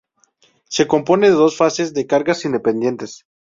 Se 0.67 0.87
compone 0.87 1.27
de 1.29 1.35
dos 1.35 1.55
fases 1.57 1.93
de 1.93 2.07
cargas 2.07 2.43
independientes. 2.43 3.27